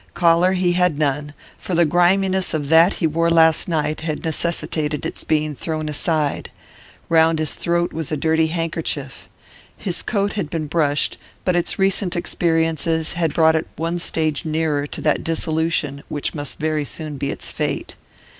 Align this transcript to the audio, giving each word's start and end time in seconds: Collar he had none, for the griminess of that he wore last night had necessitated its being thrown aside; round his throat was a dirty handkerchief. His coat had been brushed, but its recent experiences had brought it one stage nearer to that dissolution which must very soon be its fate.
Collar 0.15 0.53
he 0.53 0.71
had 0.71 0.97
none, 0.97 1.35
for 1.59 1.75
the 1.75 1.85
griminess 1.85 2.55
of 2.55 2.69
that 2.69 2.93
he 2.93 3.05
wore 3.05 3.29
last 3.29 3.67
night 3.67 4.01
had 4.01 4.25
necessitated 4.25 5.05
its 5.05 5.23
being 5.23 5.53
thrown 5.53 5.87
aside; 5.87 6.49
round 7.07 7.37
his 7.37 7.53
throat 7.53 7.93
was 7.93 8.11
a 8.11 8.17
dirty 8.17 8.47
handkerchief. 8.47 9.29
His 9.77 10.01
coat 10.01 10.33
had 10.33 10.49
been 10.49 10.65
brushed, 10.65 11.17
but 11.45 11.55
its 11.55 11.77
recent 11.77 12.15
experiences 12.15 13.13
had 13.13 13.31
brought 13.35 13.55
it 13.55 13.67
one 13.75 13.99
stage 13.99 14.43
nearer 14.43 14.87
to 14.87 15.01
that 15.01 15.23
dissolution 15.23 16.01
which 16.09 16.33
must 16.33 16.57
very 16.57 16.83
soon 16.83 17.17
be 17.17 17.29
its 17.29 17.51
fate. 17.51 17.95